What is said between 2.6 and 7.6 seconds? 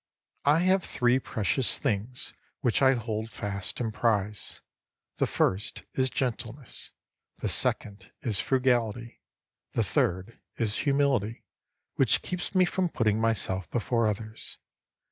which I hold fast and prize. The first is gentleness; the